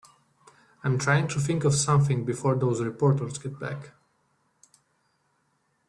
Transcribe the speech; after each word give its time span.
I'm 0.83 0.97
trying 0.97 1.27
to 1.27 1.39
think 1.39 1.63
of 1.63 1.75
something 1.75 2.25
before 2.25 2.55
those 2.55 2.81
reporters 2.81 3.37
get 3.37 3.59
back. 3.59 3.91